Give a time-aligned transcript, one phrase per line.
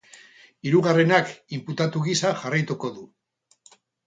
[0.69, 3.07] Hirugarrenak inputatu gisa jarraituko du.